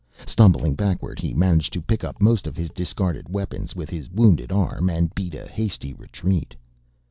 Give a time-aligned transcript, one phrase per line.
[0.25, 4.51] Stumbling backward he managed to pick up most of his discarded weapons with his wounded
[4.51, 6.55] arm and beat a hasty retreat.